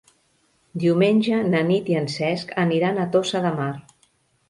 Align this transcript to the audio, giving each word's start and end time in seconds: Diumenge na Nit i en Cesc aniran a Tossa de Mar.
Diumenge 0.83 1.37
na 1.51 1.63
Nit 1.69 1.93
i 1.93 1.99
en 2.01 2.09
Cesc 2.17 2.57
aniran 2.65 3.01
a 3.01 3.09
Tossa 3.17 3.47
de 3.49 3.57
Mar. 3.63 3.73